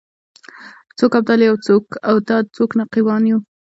څوک 0.97 1.11
ابدال 1.19 1.41
یو 1.49 1.55
څوک 1.65 1.85
اوتاد 2.11 2.43
څوک 2.55 2.69
نقیبان 2.79 3.23
یو 3.27 3.39